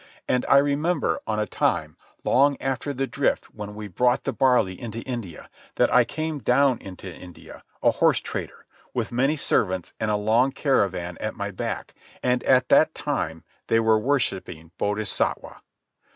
[0.27, 4.81] And I remember, on a time, long after the drift when we brought the barley
[4.81, 10.09] into India, that I came down into India, a horse trader, with many servants and
[10.09, 11.93] a long caravan at my back,
[12.23, 15.61] and that at that time they were worshipping Bodhisatwa.